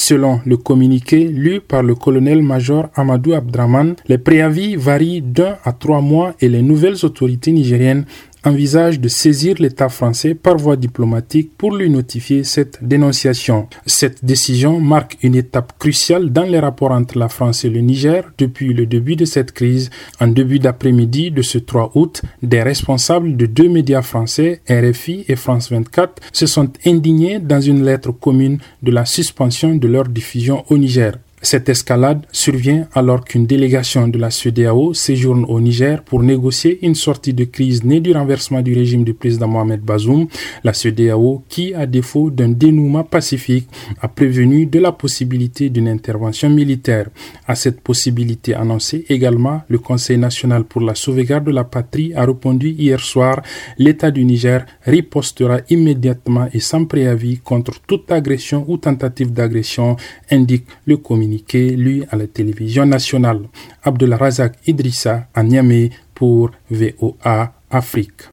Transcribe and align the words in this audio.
Selon 0.00 0.40
le 0.46 0.56
communiqué 0.56 1.24
lu 1.24 1.60
par 1.60 1.82
le 1.82 1.96
colonel-major 1.96 2.88
Amadou 2.94 3.32
Abdraman, 3.32 3.96
les 4.06 4.16
préavis 4.16 4.76
varient 4.76 5.22
d'un 5.22 5.56
à 5.64 5.72
trois 5.72 6.00
mois 6.00 6.34
et 6.40 6.48
les 6.48 6.62
nouvelles 6.62 7.04
autorités 7.04 7.50
nigériennes 7.50 8.04
envisage 8.44 9.00
de 9.00 9.08
saisir 9.08 9.56
l'État 9.58 9.88
français 9.88 10.34
par 10.34 10.56
voie 10.56 10.76
diplomatique 10.76 11.50
pour 11.56 11.74
lui 11.76 11.90
notifier 11.90 12.44
cette 12.44 12.78
dénonciation. 12.82 13.68
Cette 13.86 14.24
décision 14.24 14.80
marque 14.80 15.16
une 15.22 15.34
étape 15.34 15.72
cruciale 15.78 16.30
dans 16.30 16.44
les 16.44 16.58
rapports 16.60 16.92
entre 16.92 17.18
la 17.18 17.28
France 17.28 17.64
et 17.64 17.70
le 17.70 17.80
Niger 17.80 18.24
depuis 18.38 18.72
le 18.72 18.86
début 18.86 19.16
de 19.16 19.24
cette 19.24 19.52
crise. 19.52 19.90
En 20.20 20.28
début 20.28 20.58
d'après-midi 20.58 21.30
de 21.30 21.42
ce 21.42 21.58
3 21.58 21.92
août, 21.94 22.22
des 22.42 22.62
responsables 22.62 23.36
de 23.36 23.46
deux 23.46 23.68
médias 23.68 24.02
français, 24.02 24.60
RFI 24.68 25.24
et 25.28 25.36
France 25.36 25.70
24, 25.70 26.22
se 26.32 26.46
sont 26.46 26.70
indignés 26.86 27.38
dans 27.38 27.60
une 27.60 27.84
lettre 27.84 28.12
commune 28.12 28.58
de 28.82 28.90
la 28.90 29.04
suspension 29.04 29.74
de 29.74 29.88
leur 29.88 30.04
diffusion 30.08 30.64
au 30.68 30.78
Niger. 30.78 31.12
Cette 31.40 31.68
escalade 31.68 32.26
survient 32.32 32.88
alors 32.94 33.24
qu'une 33.24 33.46
délégation 33.46 34.08
de 34.08 34.18
la 34.18 34.30
CEDEAO 34.30 34.92
séjourne 34.92 35.44
au 35.48 35.60
Niger 35.60 36.02
pour 36.02 36.22
négocier 36.22 36.78
une 36.84 36.96
sortie 36.96 37.32
de 37.32 37.44
crise 37.44 37.84
née 37.84 38.00
du 38.00 38.12
renversement 38.12 38.60
du 38.60 38.74
régime 38.74 39.04
du 39.04 39.14
président 39.14 39.46
Mohamed 39.46 39.80
Bazoum. 39.80 40.26
La 40.64 40.72
CEDEAO, 40.72 41.44
qui, 41.48 41.74
à 41.74 41.86
défaut 41.86 42.30
d'un 42.30 42.48
dénouement 42.48 43.04
pacifique, 43.04 43.68
a 44.00 44.08
prévenu 44.08 44.66
de 44.66 44.80
la 44.80 44.90
possibilité 44.92 45.70
d'une 45.70 45.88
intervention 45.88 46.50
militaire. 46.50 47.08
À 47.46 47.54
cette 47.54 47.80
possibilité 47.80 48.54
annoncée 48.54 49.04
également, 49.08 49.62
le 49.68 49.78
Conseil 49.78 50.18
national 50.18 50.64
pour 50.64 50.80
la 50.82 50.94
sauvegarde 50.96 51.44
de 51.44 51.52
la 51.52 51.64
patrie 51.64 52.12
a 52.14 52.24
répondu 52.24 52.70
hier 52.70 53.00
soir 53.00 53.42
l'État 53.78 54.10
du 54.10 54.24
Niger 54.24 54.66
ripostera 54.84 55.58
immédiatement 55.70 56.48
et 56.52 56.60
sans 56.60 56.84
préavis 56.84 57.38
contre 57.38 57.80
toute 57.86 58.10
agression 58.10 58.64
ou 58.68 58.76
tentative 58.76 59.32
d'agression, 59.32 59.96
indique 60.30 60.66
le 60.86 60.96
communiqué 61.28 61.76
lui, 61.76 62.04
à 62.10 62.16
la 62.16 62.26
télévision 62.26 62.86
nationale. 62.86 63.40
Abdullah 63.82 64.16
Razak 64.16 64.54
Idrissa 64.66 65.26
à 65.34 65.42
Niamey 65.42 65.90
pour 66.14 66.50
VOA 66.70 67.52
Afrique. 67.70 68.22